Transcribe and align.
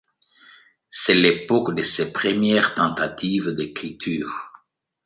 C'est 0.89 1.13
l'époque 1.13 1.75
de 1.75 1.83
ses 1.83 2.11
premières 2.11 2.73
tentatives 2.73 3.51
d’écriture. 3.51 4.51